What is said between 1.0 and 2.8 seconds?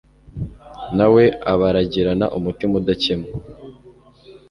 we abaragirana umutima